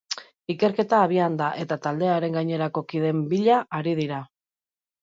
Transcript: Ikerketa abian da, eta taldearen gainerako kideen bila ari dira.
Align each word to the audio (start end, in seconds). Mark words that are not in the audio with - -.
Ikerketa 0.53 1.01
abian 1.07 1.35
da, 1.41 1.51
eta 1.65 1.77
taldearen 1.85 2.41
gainerako 2.41 2.87
kideen 2.95 3.25
bila 3.37 3.63
ari 3.83 3.97
dira. 4.03 4.29